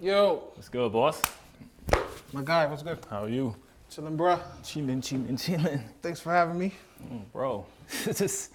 [0.00, 1.20] Yo, What's good, boss?
[2.32, 2.98] my guy, what's good?
[3.10, 3.56] How are you?
[3.90, 4.40] Chilling, bruh.
[4.62, 5.80] Chilling, chilling, chilling.
[6.00, 6.72] Thanks for having me.
[7.32, 7.66] Bro,
[8.04, 8.52] just,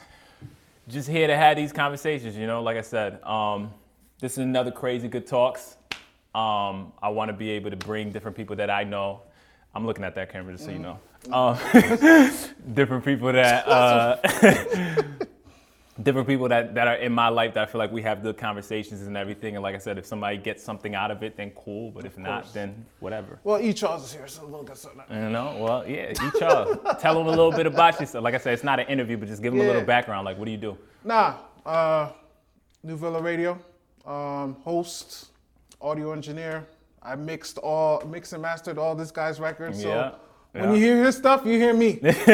[0.87, 3.21] just here to have these conversations, you know, like I said.
[3.23, 3.73] Um,
[4.21, 5.75] this is another crazy good talks.
[6.33, 9.23] Um, I want to be able to bring different people that I know.
[9.75, 10.97] I'm looking at that camera just so you know.
[11.29, 11.57] Um,
[12.73, 15.03] different people that uh,
[16.04, 18.38] different people that, that are in my life that I feel like we have good
[18.38, 19.55] conversations and everything.
[19.55, 21.91] And like I said, if somebody gets something out of it, then cool.
[21.91, 23.40] But if not, then whatever.
[23.44, 23.73] Well, E.
[23.73, 25.04] Charlez is here, so we'll get something.
[25.10, 26.80] You know, well, yeah, each other.
[27.00, 28.24] Tell them a little bit about yourself.
[28.24, 30.26] Like I said, it's not an interview, but just give them a little background.
[30.26, 30.77] Like, what do you do?
[31.04, 32.10] Nah, uh,
[32.84, 33.58] New Villa Radio,
[34.05, 35.27] um, host,
[35.82, 36.68] audio engineer.
[37.02, 39.82] I mixed all, mixed and mastered all this guy's records.
[39.82, 40.12] So Yeah,
[40.54, 40.76] when yeah.
[40.76, 41.99] you hear his stuff, you hear me.
[42.04, 42.26] Like,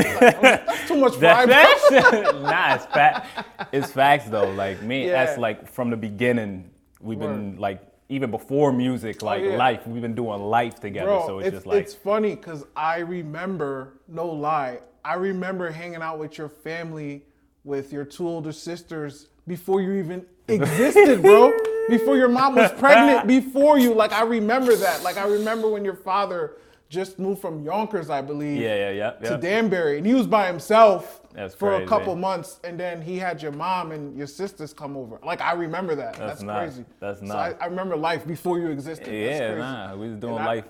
[0.42, 1.50] that's too much pride.
[1.50, 2.34] That's facts.
[2.34, 3.74] nah, it's fact.
[3.74, 4.52] It's facts though.
[4.52, 5.26] Like me, Yeah.
[5.26, 6.70] that's like from the beginning.
[7.00, 7.56] We've been Word.
[7.58, 9.56] Oh, like even before music, oh, like yeah.
[9.56, 9.88] life.
[9.88, 11.08] We've been doing life together.
[11.08, 15.72] Bro, so it's, it's, just like it's funny because I remember, no lie, I remember
[15.72, 17.24] hanging out with your family,
[17.64, 21.54] with your two older sisters before you even existed, bro.
[21.88, 23.94] Before your mom was pregnant, before you.
[23.94, 25.02] Like, I remember that.
[25.02, 26.58] Like, I remember when your father
[26.90, 29.38] just moved from Yonkers, I believe, yeah, yeah, yeah, to yeah.
[29.38, 29.98] Danbury.
[29.98, 31.84] And he was by himself That's for crazy.
[31.84, 32.60] a couple months.
[32.64, 35.20] And then he had your mom and your sisters come over.
[35.24, 36.16] Like, I remember that.
[36.16, 36.76] That's, nuts.
[36.76, 36.86] crazy.
[37.00, 37.34] That's not.
[37.34, 37.38] So.
[37.62, 39.06] I, I remember life before you existed.
[39.08, 40.66] That's Yeah, nah, we was doing And I- life.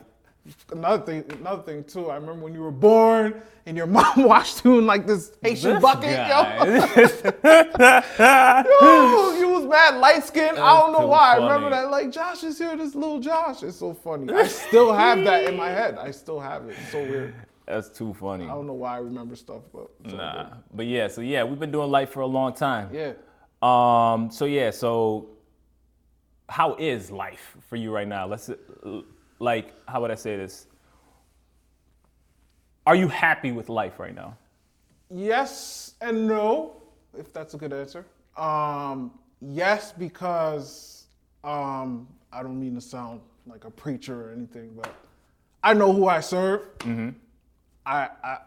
[0.72, 2.10] Another thing, another thing too.
[2.10, 5.74] I remember when you were born and your mom washed you in like this Haitian
[5.76, 6.66] This bucket, guy.
[8.64, 8.64] yo.
[8.82, 10.58] yo, you was mad light skinned.
[10.58, 11.34] I don't know why.
[11.34, 11.90] I remember that.
[11.92, 12.76] Like Josh is here.
[12.76, 13.64] This little Josh.
[13.64, 14.32] It's so funny.
[14.34, 15.98] I still have that in my head.
[15.98, 16.76] I still have it.
[16.82, 17.34] It's so weird.
[17.68, 18.46] That's too funny.
[18.46, 20.54] I don't know why I remember stuff, but Nah, good.
[20.74, 21.08] but yeah.
[21.08, 22.90] So yeah, we've been doing life for a long time.
[22.92, 23.14] yeah.
[23.62, 24.32] Um.
[24.32, 24.72] So yeah.
[24.72, 25.30] So
[26.48, 28.26] how is life for you right now?
[28.26, 28.56] Let's uh,
[29.40, 30.68] like how would I say this?
[32.86, 34.38] Are you happy with life right now?
[35.10, 36.78] Yes and no,
[37.18, 38.06] if that's a good answer.
[38.38, 41.08] Um, yes, because
[41.44, 44.94] um, I don't mean to sound like a preacher or anything, but
[45.64, 46.68] I know who I serve.
[47.86, 48.38] I, I,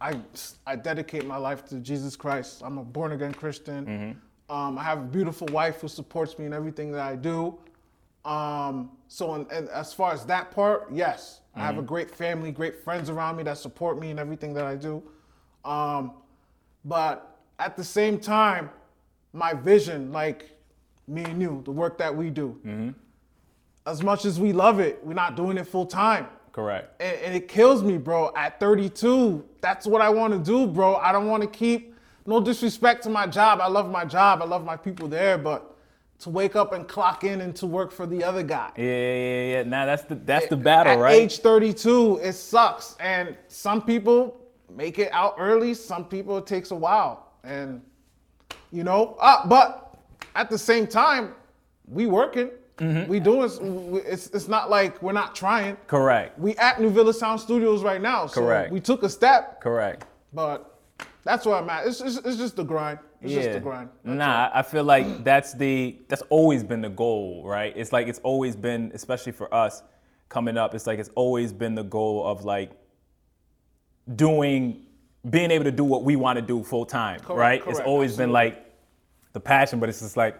[0.00, 0.20] I,
[0.66, 2.62] I dedicate my life to Jesus Christ.
[2.64, 3.86] I'm a born again Christian.
[4.50, 7.58] Um, I have a beautiful wife who supports me in everything that I do.
[8.24, 12.50] Um, so, in, and as far as that part, yes, I have a great family,
[12.50, 15.02] great friends around me that support me in everything that I do.
[15.64, 16.12] Um,
[16.84, 18.70] but at the same time,
[19.32, 20.50] my vision, like
[21.06, 22.58] me and you, the work that we do,
[23.86, 26.26] as much as we love it, we're not doing it full time.
[26.52, 27.00] Correct.
[27.00, 28.32] And, and it kills me, bro.
[28.36, 30.96] At 32, that's what I want to do, bro.
[30.96, 31.94] I don't want to keep,
[32.26, 33.60] no disrespect to my job.
[33.60, 34.40] I love my job.
[34.40, 35.73] I love my people there, but
[36.20, 38.70] to wake up and clock in and to work for the other guy.
[38.76, 39.62] Yeah, yeah, yeah.
[39.64, 41.14] Now that's the that's the battle, At right?
[41.14, 42.96] age 32, it sucks.
[43.00, 45.74] And some people make it out early.
[45.74, 47.32] Some people it takes a while.
[47.42, 47.82] And
[48.72, 49.96] you know, uh, but
[50.34, 51.34] at the same time,
[51.86, 52.50] we working.
[52.78, 53.08] Mm-hmm.
[53.08, 54.02] We doing.
[54.04, 55.76] It's it's not like we're not trying.
[55.86, 56.36] Correct.
[56.38, 58.26] We at New Villa Sound Studios right now.
[58.26, 58.72] So Correct.
[58.72, 60.06] We took a step, Correct.
[60.32, 60.73] but
[61.24, 61.86] that's where I'm at.
[61.86, 62.98] It's just, it's just the grind.
[63.22, 63.88] It's just the grind.
[64.04, 67.72] That's Nah, I feel like that's the that's always been the goal, right?
[67.74, 69.82] It's like it's always been, especially for us
[70.28, 72.72] coming up, it's like it's always been the goal of like
[74.14, 74.82] doing
[75.30, 77.56] being able to do what we want to do full time, right?
[77.56, 78.66] It's correct, always been like
[79.32, 80.38] the passion, but it's just like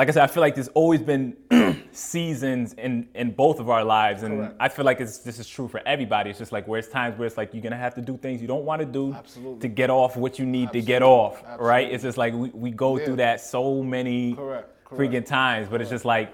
[0.00, 1.36] like I said, I feel like there's always been
[1.92, 4.56] seasons in in both of our lives, and Correct.
[4.58, 6.30] I feel like it's, this is true for everybody.
[6.30, 8.40] It's just like where it's times where it's like you're gonna have to do things
[8.40, 9.60] you don't want to do Absolutely.
[9.60, 11.50] to get off what you need to get Absolutely.
[11.50, 11.92] off, right?
[11.92, 15.12] It's just like we, we go through that so many Correct, correct.
[15.12, 16.32] freaking times, but it's just like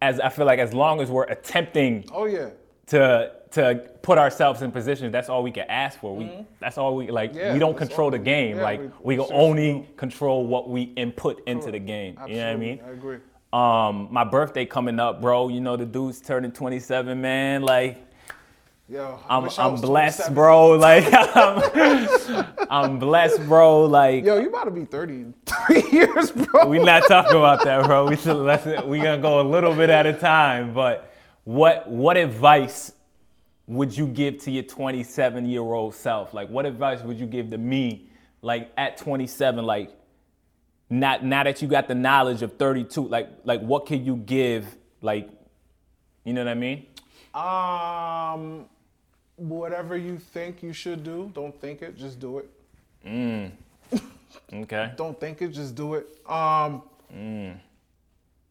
[0.00, 2.48] as I feel like as long as we're attempting Oh yeah.
[2.92, 6.16] To to put ourselves in position, that's all we can ask for.
[6.16, 6.30] We
[6.60, 7.30] that's all we like.
[7.32, 7.38] Mm-hmm.
[7.40, 8.56] Yeah, we don't control all the game.
[8.56, 12.16] yeah, like we- we, we can seriously only control what we input into the game.
[12.26, 12.80] You know what I mean?
[12.86, 13.18] I agree.
[13.52, 15.48] Um, my birthday coming up, bro.
[15.48, 17.60] You know the dude's turning 27, man.
[17.62, 17.98] Like
[18.88, 20.70] Yo, I I'm I I'm blessed, bro.
[20.70, 23.84] Like I'm, I'm blessed, bro.
[23.84, 26.66] Like Yo, you about to be 30 in three years, bro.
[26.66, 28.06] we not talking about that, bro.
[28.08, 30.72] We should let's we gonna go a little bit at a time.
[30.74, 31.11] But
[31.44, 32.92] what what advice
[33.66, 36.34] would you give to your 27 year old self?
[36.34, 38.08] Like what advice would you give to me,
[38.42, 39.90] like at 27, like
[40.90, 44.76] not now that you got the knowledge of 32, like like what can you give,
[45.00, 45.28] like
[46.24, 46.86] you know what I mean?
[47.34, 48.66] Um,
[49.36, 52.50] whatever you think you should do, don't think it, just do it.
[53.06, 53.52] Mm.
[54.52, 54.92] Okay.
[54.96, 56.06] Don't think it, just do it.
[56.28, 56.82] Um,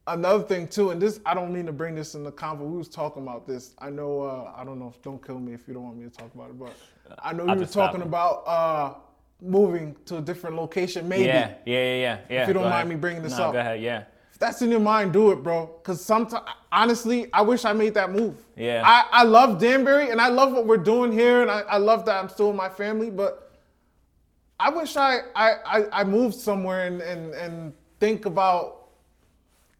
[0.07, 2.61] another thing too, and this I don't mean to bring this in the convo.
[2.69, 3.73] We was talking about this.
[3.79, 4.21] I know.
[4.21, 4.87] Uh, I don't know.
[4.87, 6.59] if Don't kill me if you don't want me to talk about it.
[6.59, 6.73] But
[7.23, 8.93] I know I'll you were talking about uh,
[9.41, 11.07] moving to a different location.
[11.07, 12.17] Maybe Yeah, yeah, yeah, yeah.
[12.29, 12.47] yeah.
[12.47, 12.89] you don't Go mind ahead.
[12.89, 13.53] me bringing this no, up.
[13.53, 13.81] Go ahead.
[13.81, 14.03] Yeah.
[14.31, 15.67] if that's in your mind, do it, bro.
[15.77, 18.35] Because sometimes, honestly, I wish I made that move.
[18.55, 18.83] Yeah.
[18.85, 22.05] I, I love Danbury and I love what we're doing here, and I, I love
[22.05, 23.09] that I'm still with my family.
[23.09, 23.51] But
[24.59, 28.80] I wish I I, I, I moved somewhere and, and and think about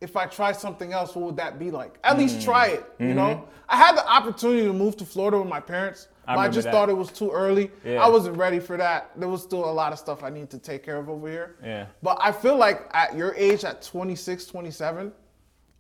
[0.02, 1.98] if I try something else, what would that be like?
[2.04, 2.20] At Mm.
[2.20, 2.84] least try it.
[3.00, 6.30] You know, I had the opportunity to move to Florida with my parents, Mm-hmm.
[6.32, 6.74] I but I just that.
[6.74, 7.72] thought it was too early.
[7.84, 8.04] Yeah.
[8.04, 9.10] I wasn't ready for that.
[9.16, 11.56] There was still a lot of stuff I need to take care of over here.
[11.64, 11.86] Yeah.
[12.04, 15.12] But I feel like at your age, at 26, 27,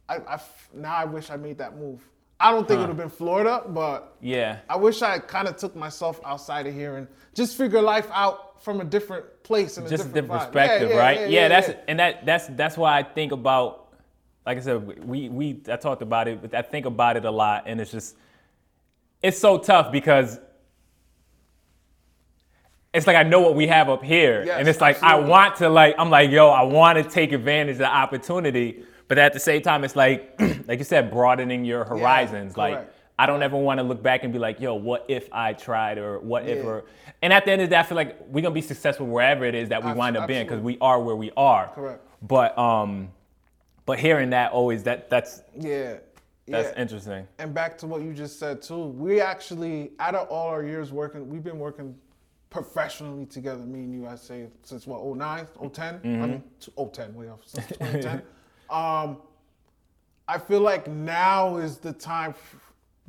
[0.09, 2.01] I, I f- now I wish I made that move.
[2.39, 4.57] I don't think it would have been Florida, but Yeah.
[4.68, 8.62] I wish I kind of took myself outside of here and just figure life out
[8.63, 11.29] from a different place and just a different different, perspective, Yeah, yeah, right?
[11.29, 13.81] Yeah, that's and that that's that's why I think about.
[14.45, 17.31] Like I said, we we I talked about it, but I think about it a
[17.31, 18.15] lot, and it's just
[19.21, 20.39] it's so tough because
[22.93, 25.57] it's like I know what we have up here, Yes, and it's like I want
[25.57, 29.33] to like I'm like yo, I want to take advantage of the opportunity, but at
[29.33, 30.35] the same time, it's like
[30.67, 32.89] like you said, broadening your horizons, like.
[33.19, 35.99] I don't ever want to look back and be like, yo, what if I tried
[35.99, 36.85] or what if or
[37.21, 39.45] and at the end of the day, I feel like we're gonna be successful wherever
[39.45, 41.67] it is that we wind up being because we are where we are.
[41.67, 42.03] Correct.
[42.23, 43.09] But um,
[43.86, 45.95] but hearing that always that that's Yeah.
[46.48, 46.81] that's yeah.
[46.81, 47.28] interesting.
[47.39, 50.92] And back to what you just said too, we actually, out of all our years
[50.92, 51.95] working, we've been working
[52.50, 56.01] professionally together, me and you, I say, since what, 09, 010?
[56.04, 58.22] I mean, t- 010, way off, since 2010.
[58.69, 59.18] um,
[60.28, 62.33] I feel like now is the time.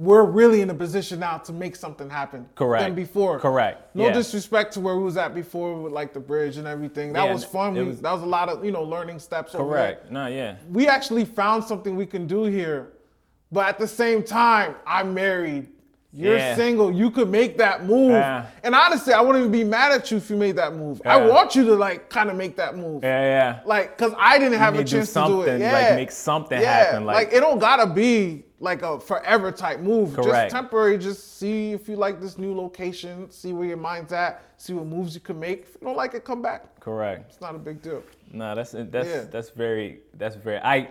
[0.03, 2.49] We're really in a position now to make something happen.
[2.57, 2.83] Correct.
[2.83, 3.39] Than before.
[3.39, 3.95] Correct.
[3.95, 4.13] No Yeah.
[4.13, 7.13] disrespect to where we was at before with like the bridge and everything.
[7.13, 7.75] That Yeah, was fun.
[7.75, 9.53] We, was- that was a lot of you know learning steps.
[9.53, 10.11] Correct.
[10.11, 10.57] No, yeah.
[10.69, 12.89] we actually found something we can do here.
[13.53, 15.69] But at the same time, I'm married.
[16.15, 16.55] You're Yeah.
[16.57, 16.93] single.
[16.93, 18.11] You could make that move.
[18.11, 18.45] Yeah.
[18.63, 21.01] And honestly, I wouldn't even be mad at you if you made that move.
[21.07, 23.03] I want you to like kind of make that move.
[23.03, 23.61] Yeah, yeah.
[23.65, 25.59] Like, cause I didn't have a need to do chance to do it.
[25.61, 25.73] Yeah.
[25.73, 26.85] like, make something yeah.
[26.85, 30.15] happen, Like, like- it don't gotta be like a forever type move.
[30.15, 30.51] Correct.
[30.53, 30.99] Just temporary.
[30.99, 33.31] Just see if you like this new location.
[33.31, 34.43] See where your mind's at.
[34.59, 35.63] See what moves you can make.
[35.63, 36.79] If you don't like it, come back.
[36.79, 37.25] Correct.
[37.31, 38.03] It's not a big deal.
[38.31, 39.25] No, that's that's Yeah.
[39.31, 40.89] that's very that's very I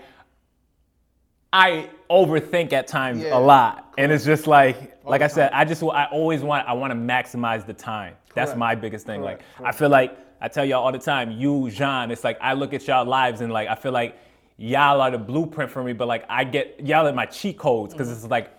[1.54, 3.38] I overthink at times Yeah.
[3.38, 6.68] a lot, and it's just like like the I said, I just I always want
[6.68, 8.16] I want to maximize the time.
[8.34, 8.60] That's Correct.
[8.60, 9.22] my biggest thing.
[9.22, 12.38] Correct, Like I feel like I tell y'all all the time, you Jean, it's like
[12.42, 14.18] I look at y'all lives and like I feel like
[14.58, 17.94] y'all are the blueprint for me, but like I get y'all are my cheat codes
[17.94, 18.50] because it's like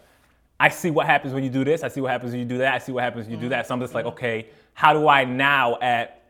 [0.60, 2.58] I see what happens when you do this, I see what happens when you do
[2.58, 3.50] that, I see what happens when you do mm-hmm.
[3.50, 3.66] that.
[3.66, 4.14] So I'm just like, mm-hmm.
[4.14, 6.21] okay, how do I now at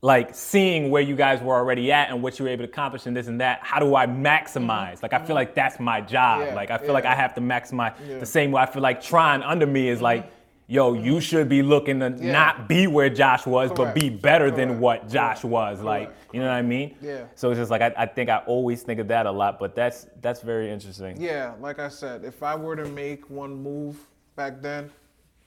[0.00, 3.06] like seeing where you guys were already at and what you were able to accomplish
[3.06, 5.02] and this and that, how do I maximize?
[5.02, 5.34] Like I feel mm-hmm.
[5.34, 6.46] like that's my job.
[6.46, 7.04] Yeah, like I feel like.
[7.04, 8.18] I have to maximize Yeah.
[8.18, 10.32] the same way I feel like trying under me is like, mm-hmm.
[10.72, 11.20] yo, you mm-hmm.
[11.20, 12.32] should be looking to Yeah.
[12.32, 14.22] not be where Josh was, but be Correct.
[14.22, 15.80] better than what Josh was.
[15.80, 16.34] Like, Correct.
[16.34, 16.96] you know what I mean?
[17.00, 17.24] Yeah.
[17.34, 19.74] So it's just like I, I think I always think of that a lot, but
[19.74, 21.20] that's that's very interesting.
[21.20, 23.96] Yeah, like I said, if I were to make one move
[24.36, 24.90] back then,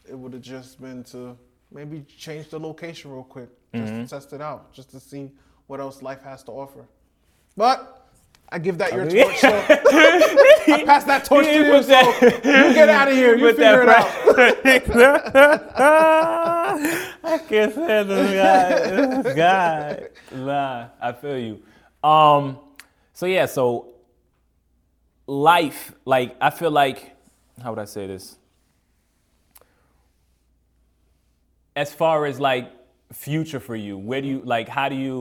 [0.09, 1.38] it would have just been to
[1.71, 4.03] maybe change the location real quick, just Mm-hmm.
[4.03, 5.31] to test it out, just to see
[5.68, 6.85] what else life has to offer.
[7.56, 7.97] But
[8.50, 9.38] I give that your torch.
[9.39, 11.81] So I pass that torch to you.
[11.83, 12.00] So
[12.44, 13.36] you get out of here.
[13.38, 14.07] You figure it out.
[14.36, 15.72] that
[17.24, 19.22] I can't stand this guy.
[19.24, 20.07] This guy.
[20.36, 21.62] Nah, I feel you.
[22.03, 22.60] Um,
[23.13, 23.89] so yeah, so
[25.27, 27.15] life, like I feel like,
[27.63, 28.38] how would I say this?
[31.81, 32.71] As far as like
[33.11, 34.67] future for you, where do you like?
[34.69, 35.15] How do you?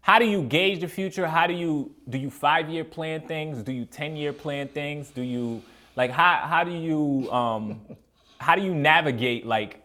[0.00, 1.26] How do you gauge the future?
[1.26, 1.72] How do you
[2.08, 3.64] do you five year plan things?
[3.64, 5.10] Do you ten year plan things?
[5.10, 5.60] Do you
[5.96, 7.80] like how how do you um
[8.38, 9.82] how do you navigate like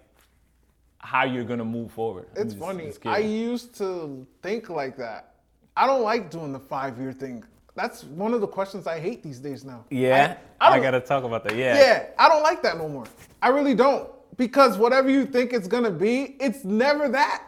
[1.00, 2.28] how you're gonna move forward?
[2.36, 2.86] I'm It's just- funny.
[2.86, 5.34] just I used to think like that.
[5.76, 7.44] I don't like doing the five year thing.
[7.76, 9.86] That's one of the questions I hate these days now.
[9.90, 11.56] yeah, I, I I, gotta talk about that.
[11.56, 13.06] Yeah, Yeah, I don't like that no more.
[13.42, 14.10] I really don't.
[14.38, 17.44] Because whatever you think it's gonna be, it's never that.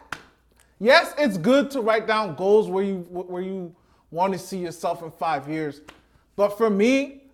[0.80, 3.74] Yes, it's good to write down goals where you where you
[4.10, 5.82] want to see yourself in five years.
[6.36, 7.24] But for me,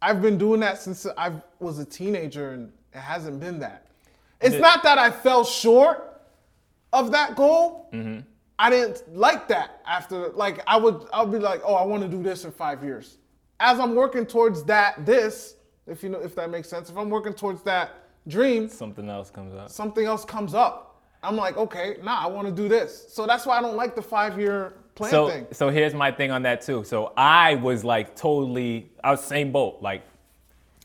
[0.00, 3.86] I've been doing that since I was a teenager and it hasn't been that.
[4.40, 6.20] It's it- not that I fell short
[6.92, 7.88] of that goal.
[7.92, 8.20] Mm-hmm.
[8.58, 12.02] I didn't like that after like I would I would be like, oh, I want
[12.02, 13.16] to do this in five years.
[13.58, 17.10] As I'm working towards that, this, if you know if that makes sense, if I'm
[17.10, 17.90] working towards that
[18.30, 19.70] dream, something else comes up.
[19.70, 20.86] something else comes up.
[21.22, 23.12] I'm like, okay, nah, I want to do this.
[23.12, 25.46] So that's why I don't like the five year plan so thing.
[25.52, 26.82] so here's my thing on that too.
[26.84, 29.78] So I was like totally I was same boat.
[29.82, 30.02] Like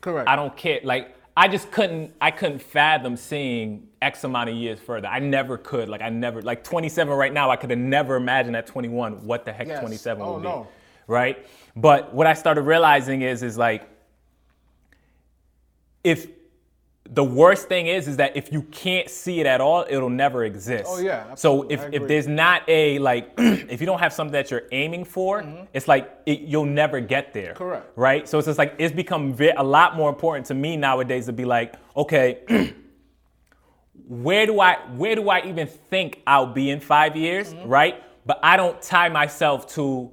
[0.02, 0.28] Correct.
[0.28, 0.80] I don't care.
[0.84, 5.08] Like I just couldn't I couldn't fathom seeing X amount of years further.
[5.08, 5.88] I never could.
[5.88, 7.50] Like I never like 27 right now.
[7.50, 9.80] I could have never imagined at 21 what the heck Yes.
[9.80, 10.48] 27 Oh, would be.
[10.48, 10.68] no.
[11.06, 11.46] Right.
[11.74, 13.88] But what I started realizing is is like
[16.04, 16.28] if
[17.10, 20.44] the worst thing is is that if you can't see it at all, it'll never
[20.44, 20.86] exist.
[20.88, 24.50] Oh, yeah, So if, if there's not a like if you don't have something that
[24.50, 27.52] you're aiming for, it's like it, you'll never get there.
[27.54, 27.58] Mm-hmm.
[27.58, 27.92] Correct.
[27.96, 28.28] Right.
[28.28, 31.32] So it's just like it's become ve- a lot more important to me nowadays to
[31.32, 32.74] be like, okay,
[34.08, 37.52] where do I where do I even think I'll be in five years?
[37.52, 37.68] Mm-hmm.
[37.68, 38.02] Right.
[38.24, 40.10] But I don't tie myself to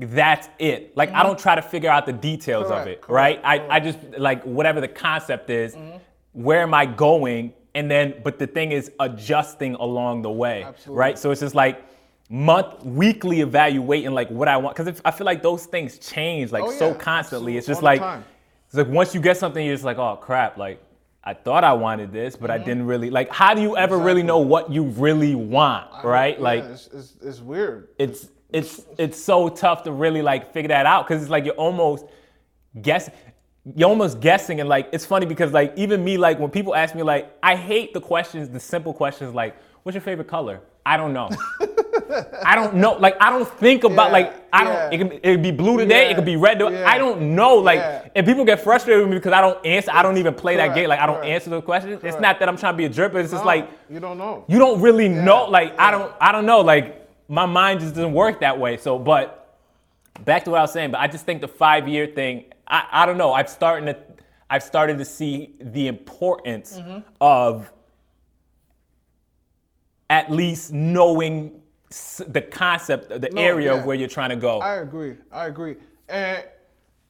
[0.00, 0.96] that's it.
[0.96, 2.84] Like I don't try to figure out the details of Mm-hmm.
[2.84, 3.60] Correct, it, correct, right?
[3.70, 5.98] I, I just like whatever the concept is, Mm-hmm.
[6.32, 7.52] where am I going?
[7.74, 10.64] And then but the thing is adjusting along the way.
[10.64, 10.98] Absolutely.
[10.98, 11.18] Right?
[11.18, 11.84] So it's just like
[12.28, 14.76] month weekly evaluating like what I want.
[14.76, 17.56] Cause I feel like those things change like Oh, so constantly.
[17.56, 18.22] absolutely, It's just all like
[18.66, 20.80] it's like once you get something, you're just like, oh crap, like
[21.22, 22.62] I thought I wanted this, but Mm-hmm.
[22.62, 25.88] I didn't really like how do you ever really know what you really want?
[26.04, 26.36] Right?
[26.38, 27.88] Yeah, like it's, it's, it's weird.
[27.98, 31.54] it's it's it's so tough to really like figure that out because it's like you're
[31.54, 32.04] almost
[32.82, 33.10] guess
[33.76, 36.94] you're almost guessing and like it's funny because like even me like when people ask
[36.94, 40.96] me like I hate the questions the simple questions like what's your favorite color I
[40.96, 41.28] don't know
[42.44, 44.90] I don't know like I don't think about Yeah, like I don't yeah.
[44.92, 46.82] it can it could be blue today Yeah, it could be red today.
[46.82, 50.02] I don't know like and people get frustrated with me because I don't answer I
[50.02, 51.30] don't even play that game like I don't correct.
[51.30, 53.44] answer the questions it's not that I'm trying to be a jerk but it's just
[53.44, 54.44] No, like you don't know.
[54.48, 56.99] you don't really know like i don't i don't know like
[57.30, 59.56] my mind just doesn't work that way so but
[60.24, 62.84] back to what i was saying but i just think the five year thing i,
[62.90, 63.96] I don't know i've starting to
[64.50, 66.98] i've started to see the importance Mm-hmm.
[67.20, 67.72] of
[70.08, 71.60] at least knowing
[72.28, 73.78] the concept the No, area yeah.
[73.78, 75.16] of where you're trying to go I agree.
[75.32, 75.76] I agree.
[76.08, 76.44] And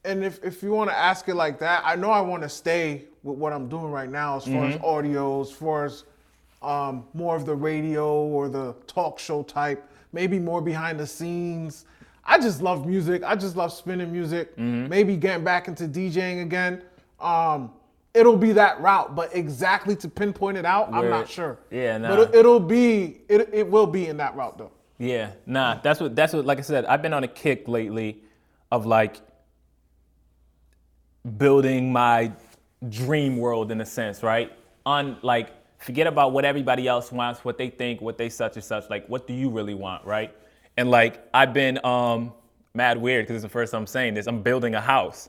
[0.03, 2.49] and if, if you want to ask it like that, I know I want to
[2.49, 4.85] stay with what I'm doing right now as far as Mm-hmm.
[4.85, 6.05] audio, as far as
[6.63, 11.85] um, more of the radio or the talk show type, maybe more behind the scenes.
[12.23, 13.23] I just love music.
[13.23, 14.51] I just love spinning music.
[14.53, 14.87] Mm-hmm.
[14.89, 16.83] Maybe getting back into DJing again.
[17.19, 17.71] Um,
[18.13, 21.59] it'll be that route, but exactly to pinpoint it out, I'm not sure.
[21.69, 22.15] yeah, nah.
[22.15, 24.71] But it, it'll be it, it will be in that route though.
[24.97, 28.21] Yeah, nah, that's what that's what like I said, I've been on a kick lately
[28.71, 29.17] of like
[31.37, 32.31] building my
[32.87, 34.51] dream world in a sense, right?
[34.85, 35.49] On like
[35.81, 39.07] forget about what everybody else wants, what they think, what they such and such, like
[39.07, 40.33] what do you really want, right?
[40.77, 42.33] And like I've been um
[42.73, 44.27] mad weird because it's the first time I'm saying this.
[44.27, 45.27] I'm building a house.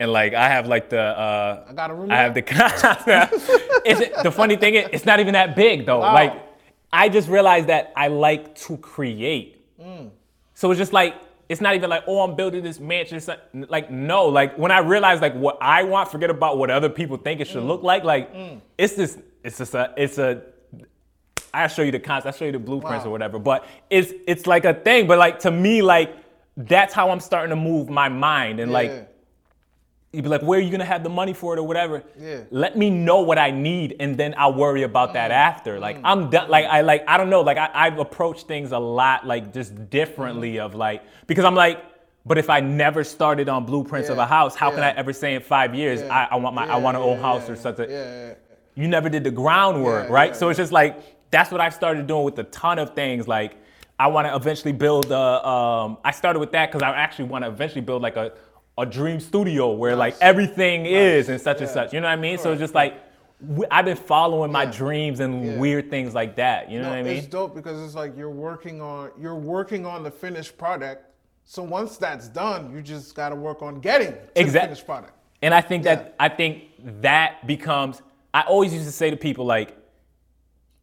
[0.00, 2.42] And like I have like the uh I got a room I have the
[3.84, 6.00] it's, the funny thing is it's not even that big though.
[6.00, 6.14] Wow.
[6.14, 6.42] Like
[6.92, 9.64] I just realized that I like to create.
[10.54, 11.14] So it's just like
[11.48, 13.20] it's not even like oh I'm building this mansion.
[13.52, 17.18] Like no, like when I realized like what I want, forget about what other people
[17.18, 18.02] think it should look like.
[18.02, 18.30] Like
[18.78, 20.42] it's this, it's just a, it's a.
[21.52, 22.26] I'll show you the concept.
[22.26, 23.10] I'll show you the blueprints Wow.
[23.10, 23.38] or whatever.
[23.38, 25.06] But it's it's like a thing.
[25.06, 26.14] But like to me, like
[26.56, 29.02] that's how I'm starting to move my mind and like Yeah.
[30.12, 32.02] you'd be like, where are you gonna have the money for it or whatever?
[32.18, 32.42] Yeah.
[32.50, 35.56] Let me know what I need and then I'll worry about that mm-hmm.
[35.56, 35.80] after.
[35.80, 36.02] Like mm.
[36.04, 36.48] I'm done.
[36.48, 37.40] Like I like I don't know.
[37.40, 40.66] Like I, I've approached things a lot like just differently mm-hmm.
[40.66, 41.82] of like because I'm like,
[42.26, 45.34] but if I never started on blueprints of a house, how can I ever say
[45.34, 46.28] in five years Yeah.
[46.30, 47.90] I, I want my I want an own yeah, house yeah, or something?
[47.90, 48.34] Yeah, yeah, yeah.
[48.80, 50.30] You never did the groundwork, Yeah, right?
[50.30, 53.28] yeah, so it's just like that's what I started doing with a ton of things.
[53.28, 53.56] Like
[53.98, 55.46] I want to eventually build a.
[55.46, 58.32] Um, I started with that because I actually want to eventually build like a,
[58.78, 60.22] a dream studio where like Nice.
[60.22, 61.92] everything is and such and such.
[61.92, 62.38] You know what I mean?
[62.38, 62.94] So it's just like
[63.46, 66.70] w- I've been following my dreams and weird things like that.
[66.70, 67.16] You know No, what I mean?
[67.18, 71.04] It's dope because it's like you're working on you're working on the finished product.
[71.44, 74.86] So once that's done, you just got to work on getting to Exact- the finished
[74.86, 75.12] product.
[75.42, 75.96] And I think Yeah.
[75.96, 76.64] that I think
[77.02, 78.00] that becomes.
[78.32, 79.76] I always used to say to people like,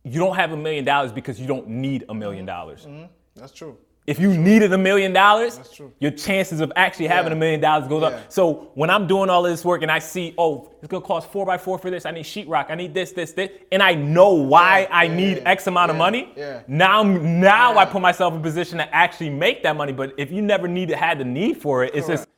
[0.04, 2.56] you don't have a million dollars because you don't need a million mm-hmm.
[2.56, 2.86] dollars.
[2.86, 3.06] Mm-hmm.
[3.36, 3.78] That's true.
[4.06, 5.60] If you needed a million dollars,
[6.00, 7.40] your chances of actually having a Yeah.
[7.40, 8.08] million dollars goes Yeah.
[8.08, 8.32] up.
[8.32, 11.30] So when I'm doing all of this work and I see, oh, it's gonna cost
[11.30, 13.96] four by four for this, I need sheetrock, I need this, this, this, and I
[13.96, 16.32] know why Yeah, I need X amount of money.
[16.38, 16.62] yeah.
[16.70, 19.92] Now, now I put myself in a position to actually make that money.
[19.92, 22.30] But if you never needed had the need for it, it's just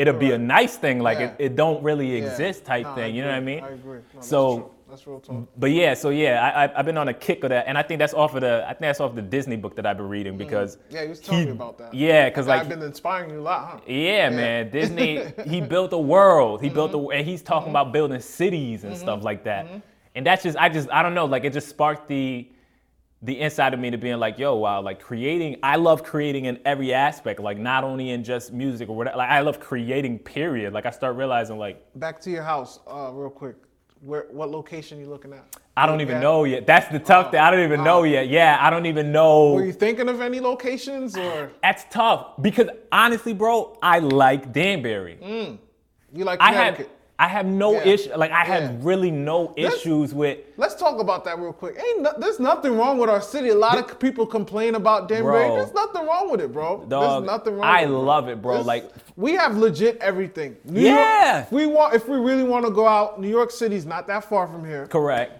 [0.00, 1.26] It'll be a nice thing, like Yeah.
[1.26, 2.24] it, it don't really Yeah.
[2.24, 3.14] exist type No, thing.
[3.14, 3.62] You know what I mean?
[3.62, 3.98] I agree.
[4.14, 4.70] No, so.
[4.88, 5.46] that's real talk.
[5.58, 7.82] But yeah, so yeah, I, I, I've been on a kick of that, and I
[7.82, 10.08] think that's off of the, I think that's off the Disney book that I've been
[10.08, 10.80] reading because Mm.
[10.90, 11.92] Yeah, you was telling he- me about that.
[11.92, 13.78] Yeah, because like I've been inspiring you a lot, huh?
[13.86, 14.70] yeah, man.
[14.70, 16.62] Disney, he built a world.
[16.62, 17.12] He built Mm-hmm.
[17.12, 19.66] a, and he's talking about building cities and stuff like that.
[20.14, 22.48] And that's just, I just, I don't know, like it just sparked the,
[23.22, 26.58] the inside of me to being like, yo, wow, like creating, I love creating in
[26.64, 29.18] every aspect, like not only in just music or whatever.
[29.18, 30.72] Like I love creating, period.
[30.72, 33.56] Like I start realizing like Back to your house, uh, real quick.
[34.02, 35.44] Where what location you looking at?
[35.76, 36.66] I don't even know yet.
[36.66, 37.40] That's the tough thing.
[37.40, 38.28] I don't even know yet.
[38.28, 39.52] Yeah, I don't even know.
[39.52, 45.18] Were you thinking of any locations or That's tough because honestly, bro, I like Danbury.
[45.20, 46.99] you like I Connecticut?
[47.20, 47.84] I have no Yeah.
[47.84, 48.16] issue.
[48.16, 48.60] Like I Yeah.
[48.60, 50.38] have really no issues with.
[50.56, 51.76] Let's talk about that real quick.
[51.78, 53.50] Ain't no, there's nothing wrong with our city.
[53.50, 55.46] A lot of people complain about Danbury.
[55.48, 55.56] Bro.
[55.56, 56.78] There's nothing wrong with it, bro.
[56.88, 57.64] Dog, there's nothing wrong.
[57.64, 58.00] I with it, bro.
[58.00, 58.52] love it, bro.
[58.54, 60.56] There's- Like- we have legit everything.
[60.64, 61.34] New Yeah.
[61.34, 64.06] York, if we want, if we really want to go out, New York City's not
[64.06, 64.86] that far from here.
[64.86, 65.32] Correct.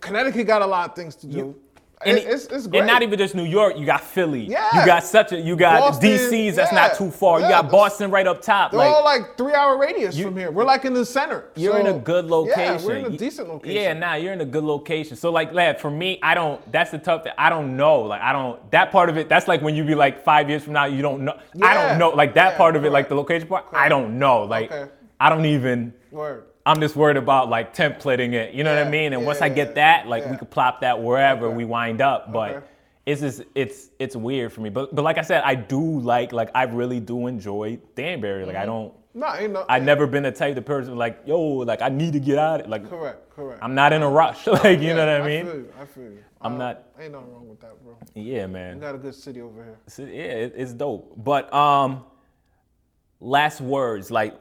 [0.00, 1.56] Connecticut got a lot of things to do.
[2.04, 2.80] And, it's, it's great.
[2.80, 3.78] and not even just New York.
[3.78, 4.44] You got Philly.
[4.44, 4.80] Yeah.
[4.80, 5.40] You got such a.
[5.40, 6.54] You got Boston, DC's.
[6.54, 6.88] That's yeah.
[6.88, 7.40] not too far.
[7.40, 8.70] Yeah, you got Boston right up top.
[8.72, 10.50] They're Like all like three hour radius You- from here.
[10.50, 11.46] We're like in the center.
[11.56, 12.58] you're in a good location.
[12.80, 13.80] Yeah, we're in a decent location.
[13.82, 15.16] Yeah, nah, you're in a good location.
[15.16, 16.60] So like, lad, for me, I don't.
[16.70, 17.32] That's the tough thing.
[17.38, 18.02] I don't know.
[18.02, 18.70] Like, I don't.
[18.72, 19.30] That part of it.
[19.30, 21.38] That's like when you be like five years from now, you don't know.
[21.62, 22.10] I don't know.
[22.10, 23.64] Like that Yeah, part of it, like the location part.
[23.72, 24.42] I don't know.
[24.42, 24.90] Like, Okay.
[25.18, 25.94] I don't even.
[26.10, 26.44] Word.
[26.66, 28.52] I'm just worried about like templating it.
[28.52, 29.12] You know what I mean?
[29.12, 30.32] And yeah, once I get that, like yeah.
[30.32, 31.56] we could plop that wherever Okay.
[31.56, 32.32] we wind up.
[32.32, 32.66] But Okay.
[33.06, 34.68] it's just it's it's weird for me.
[34.70, 38.44] But but like I said, I do like like I really do enjoy Danbury.
[38.44, 38.62] Like Mm-hmm.
[38.62, 38.92] I don't.
[39.14, 39.64] No, ain't no.
[39.68, 42.60] I never been the type of person like yo like I need to get out.
[42.60, 42.68] of it.
[42.68, 43.60] Like Correct, correct.
[43.62, 44.46] I'm not in a rush.
[44.46, 45.46] like you Yeah, know what I mean?
[45.46, 45.72] I feel you.
[45.80, 46.24] I feel you.
[46.42, 47.96] I'm Uh, not- Ain't nothing wrong with that, bro.
[48.14, 48.78] Yeah, man.
[48.80, 50.08] got a good city over here.
[50.08, 51.14] Yeah, it, it's dope.
[51.16, 52.04] But um,
[53.20, 54.34] last words, like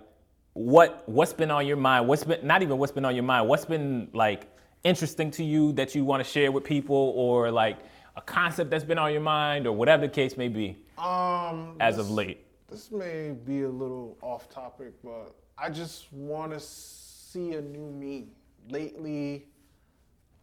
[0.56, 2.08] what what's been on your mind?
[2.08, 3.48] What's been not even what's been on your mind?
[3.48, 4.48] What's been like
[4.86, 7.78] interesting to you that you want to share with people, or like
[8.16, 11.98] a concept that's been on your mind, or whatever the case may be, Um, as
[11.98, 12.46] of late.
[12.70, 17.92] This may be a little off topic, but I just want to see a new
[17.92, 18.30] me.
[18.70, 19.48] Lately,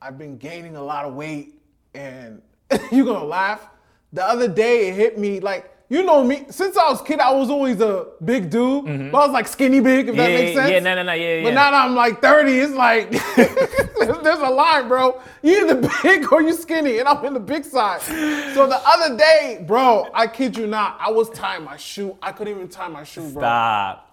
[0.03, 1.59] I've been gaining a lot of weight,
[1.95, 2.43] and
[2.93, 3.71] you're gonna laugh.
[4.13, 5.71] The other day, it hit me like.
[5.93, 6.47] You know me.
[6.49, 8.87] Since I was a kid, I was always a big dude.
[9.13, 10.43] But I was like skinny big, if that Mm-hmm.
[10.45, 10.71] Makes sense.
[10.71, 11.45] yeah, no, no, no, yeah, But yeah.
[11.45, 13.11] But now that I'm like 30, it's like
[14.23, 15.21] there's, a line, bro.
[15.43, 18.01] You either big or you skinny, and I'm in the big side.
[18.01, 22.17] So the other day, bro, I kid you not, I was tying my shoe.
[22.23, 23.43] I couldn't even tie my shoe, bro.
[23.43, 24.09] Stop.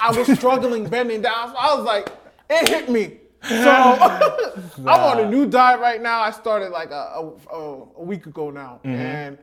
[0.00, 1.50] I was struggling bending down.
[1.50, 2.08] So I was like,
[2.50, 3.18] it hit me.
[3.48, 3.54] So
[4.86, 6.20] I'm on a new diet right now.
[6.20, 9.00] I started like a, a, a- a week ago now, Mm-hmm.
[9.00, 9.38] and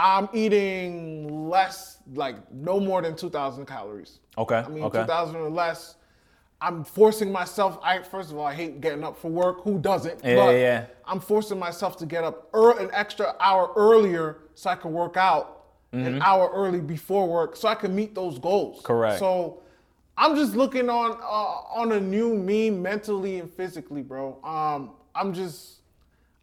[0.00, 4.20] I'm eating less, like no more than 2,000 calories.
[4.38, 5.00] Okay, I mean, okay.
[5.00, 5.96] 2,000 or less.
[6.62, 7.78] I'm forcing myself.
[7.82, 9.62] I first of all, I hate getting up for work.
[9.62, 10.24] Who doesn't?
[10.24, 10.86] Yeah, but yeah.
[11.04, 15.16] I'm forcing myself to get up ear an extra hour earlier so I can work
[15.18, 18.78] out an hour early before work so I can meet those goals.
[18.78, 18.86] Mm-hmm.
[18.86, 19.18] Correct.
[19.18, 19.62] So
[20.16, 24.38] I'm just looking on uh, on a new me mentally and physically, bro.
[24.44, 25.79] Um, I'm just.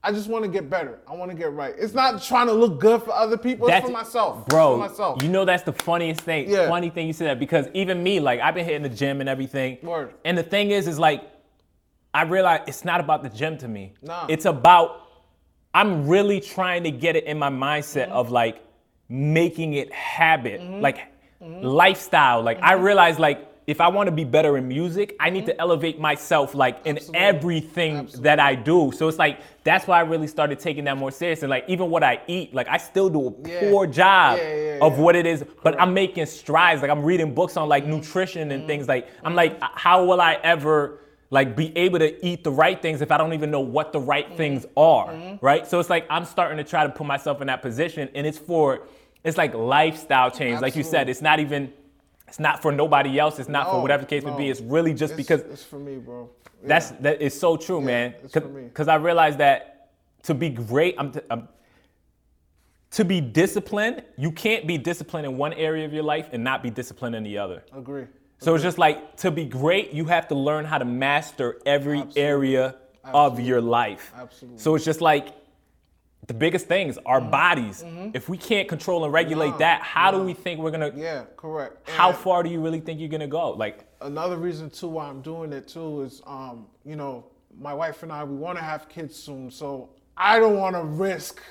[0.03, 0.99] I just want to get better.
[1.07, 1.73] I want to get right.
[1.77, 3.67] It's not trying to look good for other people.
[3.67, 4.47] It's for myself.
[4.47, 4.75] Bro.
[4.75, 5.23] for myself.
[5.23, 6.49] You know that's the funniest thing.
[6.49, 6.67] Yeah.
[6.69, 9.29] Funny thing you said that because even me, like I've been hitting the gym and
[9.29, 9.79] everything.
[9.81, 10.13] Word.
[10.23, 11.23] And the thing is, is like
[12.13, 13.93] I realize it's not about the gym to me.
[14.01, 14.27] Nah.
[14.29, 15.07] It's about
[15.73, 18.13] I'm really trying to get it in my mindset Mm-hmm.
[18.13, 18.63] of like
[19.10, 20.81] making it habit, mm-hmm.
[20.81, 20.97] like
[21.41, 21.63] mm-hmm.
[21.63, 22.41] lifestyle.
[22.41, 22.83] Like I mm-hmm.
[22.83, 26.56] realize like if I want to be better in music, I need to elevate myself
[26.56, 27.15] like in Mm-hmm.
[27.15, 27.19] Absolutely.
[27.27, 28.91] everything that I do.
[28.95, 31.43] So it's like that's why I really started taking that more serious.
[31.43, 33.60] And like even what I eat, like I still do a Yeah.
[33.69, 36.82] poor job Yeah, yeah, of what it is, but I'm making strides.
[36.82, 38.88] Like I'm reading books on like nutrition and things.
[38.88, 40.99] Like I'm like, how will I ever
[41.30, 43.99] like be able to eat the right things if I don't even know what the
[43.99, 45.67] right things are, right?
[45.67, 48.38] So it's like I'm starting to try to put myself in that position, and it's
[48.38, 48.88] for
[49.25, 50.62] it's like lifestyle change.
[50.62, 51.73] Like you said, it's not even.
[52.27, 53.39] It's not for nobody else.
[53.39, 54.49] It's not for whatever the case may be.
[54.49, 56.29] It's really just It's- because it's for me, bro.
[56.61, 56.67] Yeah.
[56.67, 58.15] that's that is so true, man.
[58.23, 58.63] it's for me.
[58.63, 59.91] Because I realized that
[60.23, 61.47] to be great, I'm, t- I'm
[62.91, 64.03] to be disciplined.
[64.17, 67.23] You can't be disciplined in one area of your life and not be disciplined in
[67.23, 67.63] the other.
[67.73, 68.05] agree.
[68.39, 71.99] So it's just like to be great, you have to learn how to master every
[71.99, 72.21] Absolutely.
[72.21, 74.11] area of your life.
[74.15, 74.59] Absolutely.
[74.59, 75.29] So it's just like
[76.25, 77.84] the biggest things, our bodies.
[78.13, 80.91] If we can't control and regulate Nah, that, how do we think we're gonna?
[80.95, 81.89] Yeah, correct.
[81.89, 83.51] How And far do you really think you're gonna go?
[83.51, 87.25] Like, Another reason too why I'm doing it too is, um, you know,
[87.60, 90.84] my wife and I we want to have kids soon, so I don't want to
[90.84, 91.41] risk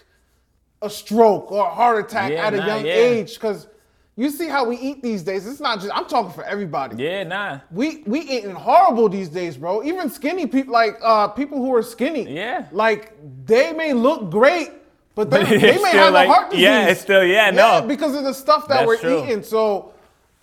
[0.82, 2.92] a stroke or a heart attack Yeah, at a nah, young yeah.
[2.92, 3.68] age because
[4.16, 5.46] you see how we eat these days.
[5.46, 7.02] It's not just I'm talking for everybody.
[7.02, 7.60] yeah, nah.
[7.70, 9.82] We we eating horrible these days, bro.
[9.84, 12.66] Even skinny people, like uh, people who are skinny, Yeah.
[12.72, 13.12] like
[13.44, 14.70] they may look great,
[15.14, 16.62] but they, they may have like- a heart disease.
[16.64, 17.82] yeah, it's still- yeah, no.
[17.86, 19.22] because of the stuff that That's we're true.
[19.24, 19.42] eating.
[19.42, 19.92] So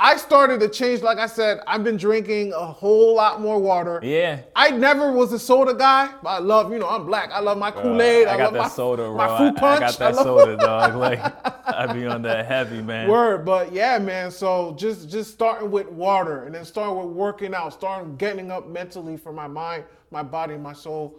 [0.04, 1.02] I started to change.
[1.02, 4.02] Like I said, I've been drinking a whole lot more water.
[4.04, 4.42] Yeah.
[4.54, 7.32] I never was a soda guy, but I love, you know, I'm black.
[7.32, 8.28] I love my Kool Aid.
[8.28, 9.16] I, I, got love that my soda, bro.
[9.16, 9.82] my fruit I- punch.
[9.82, 10.96] I, got that love- soda, dog.
[10.96, 11.22] Like
[11.66, 13.08] I be on that heavy, man.
[13.08, 14.30] Word, but yeah, man.
[14.30, 18.68] So just just starting with water, and then starting with working out, starting getting up
[18.68, 21.18] mentally for my mind, my body, my soul.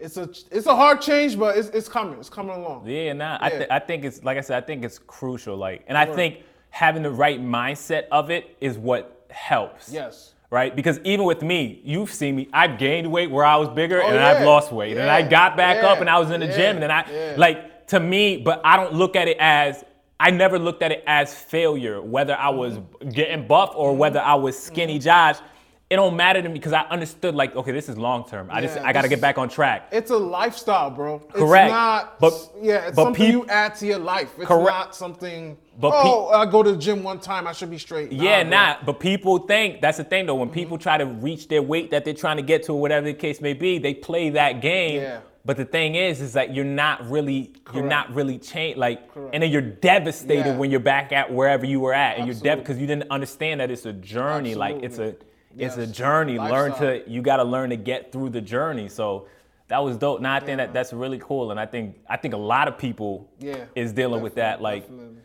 [0.00, 2.18] It's a it's a hard change, but it's it's coming.
[2.18, 2.88] It's coming along.
[2.88, 3.38] Yeah, nah.
[3.40, 4.60] I, th- I think it's like I said.
[4.60, 5.56] I think it's crucial.
[5.56, 6.40] Like, and I think
[6.74, 9.92] having the right mindset of it is what helps.
[9.92, 10.32] Yes.
[10.50, 10.74] Right?
[10.74, 12.48] Because even with me, you've seen me.
[12.52, 15.56] I've gained weight where I was bigger, Oh, and I've lost weight, and I got
[15.56, 16.56] back up, and I was in the Yeah.
[16.56, 17.34] gym, and then I Yeah.
[17.36, 18.38] like to me.
[18.38, 19.84] But I don't look at it as.
[20.18, 23.08] I never looked at it as failure, whether I was Mm-hmm.
[23.10, 25.36] getting buff or whether I was skinny Josh.
[25.90, 28.48] It don't matter to me because I understood like, okay, this is long term.
[28.50, 29.88] I just I got to get back on track.
[29.92, 31.20] It's a lifestyle, bro.
[31.32, 31.66] Correct.
[31.66, 32.18] It's not.
[32.20, 34.32] But- yeah, it's but something peop- you add to your life.
[34.38, 34.66] It's Correct.
[34.70, 35.56] not something.
[35.78, 37.46] But oh, I go to the gym one time.
[37.48, 38.12] I should be straight.
[38.12, 38.50] Nah, Yeah, bro.
[38.50, 38.76] nah.
[38.86, 40.34] But people think that's the thing though.
[40.34, 40.40] Mm-hmm.
[40.40, 43.06] When people try to reach their weight that they're trying to get to, or whatever
[43.06, 45.00] the case may be, they play that game.
[45.02, 45.20] Yeah.
[45.46, 48.78] But the thing is, is that you're not really, you're not really changed.
[48.78, 49.34] Like, Correct.
[49.34, 50.56] and then you're devastated Yeah.
[50.56, 52.48] when you're back at wherever you were at, and you're Absolutely.
[52.56, 54.54] dev because you didn't understand that it's a journey.
[54.54, 55.14] Like it's a,
[55.58, 55.90] it's a Yes.
[55.90, 56.38] journey.
[56.38, 58.88] Learn to, you got to learn to get through the journey.
[58.88, 59.26] So.
[59.68, 60.20] That was dope.
[60.20, 62.76] Now I think that that's really cool, and I think I think a lot of
[62.76, 63.64] people Yeah.
[63.74, 64.60] is dealing with that.
[64.60, 65.16] Like, definitely.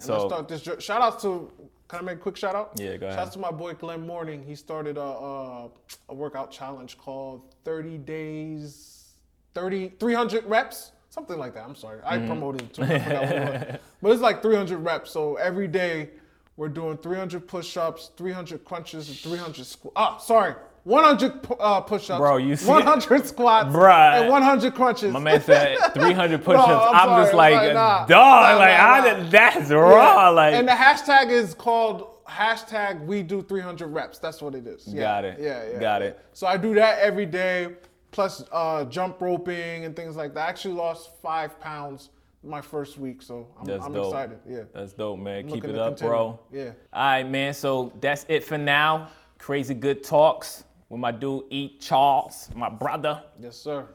[0.00, 0.62] And so start this.
[0.82, 1.50] Shout out to.
[1.88, 2.72] Can I make a quick shout out?
[2.76, 3.18] Yeah, go ahead.
[3.18, 4.44] Shout out to my boy Glenn Morning.
[4.46, 5.70] He started a, a,
[6.08, 9.14] a workout challenge called 30 Days,
[9.54, 11.64] 30, 300 reps, something like that.
[11.64, 12.00] I'm sorry.
[12.04, 12.82] I promoted it too.
[12.84, 13.82] I forgot what it.
[14.02, 15.10] But it's like 300 reps.
[15.10, 16.10] So every day
[16.56, 19.94] we're doing 300 push ups, 300 crunches, and 300 squats.
[19.96, 20.54] Ah, sorry.
[20.84, 24.20] 100 pu- uh, push ups, Bro, you see- 100 squats, Bruh.
[24.22, 25.12] and 100 crunches.
[25.12, 26.68] My man said 300 push-ups.
[26.68, 28.06] I'm I'm, just I'm like, sorry, nah.
[28.06, 28.84] dog, Nah, like nah,
[29.16, 29.30] I nah.
[29.30, 30.22] that's raw.
[30.24, 30.28] Yeah.
[30.30, 34.18] Like, and the hashtag is called hashtag we do 300 reps.
[34.18, 34.86] That's what it is.
[34.86, 35.00] Yeah.
[35.02, 35.38] Got it.
[35.40, 35.80] Yeah, yeah.
[35.80, 36.20] Got it.
[36.32, 37.74] So I do that every day,
[38.10, 40.46] plus uh, jump roping and things like that.
[40.46, 42.10] I actually lost five pounds
[42.42, 44.06] my first week, so I'm, That's I'm dope.
[44.06, 44.38] excited.
[44.48, 44.60] Yeah.
[44.72, 45.46] that's dope, man.
[45.46, 46.10] Keep it up, continue.
[46.10, 46.40] bro.
[46.50, 46.70] Yeah.
[46.92, 47.52] All right, man.
[47.52, 49.08] So that's it for now.
[49.38, 51.78] Crazy good talks with my dude E.
[51.80, 53.22] Charlez, my brother.
[53.40, 53.86] Yes, sir.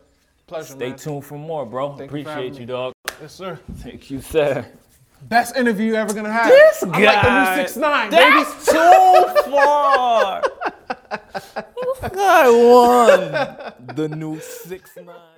[0.47, 0.97] Pleasure, Stay man.
[0.97, 1.95] tuned for more, bro.
[1.95, 2.93] Thank Appreciate having you, dog.
[3.21, 3.59] Yes, sir.
[3.77, 4.65] Thank you, sir.
[5.23, 6.49] Best interview you ever gonna have.
[6.49, 7.03] This I'm guy.
[7.03, 8.43] like the new six nine, baby.
[8.43, 10.43] That's too far.
[12.13, 15.34] guy won the new six nine.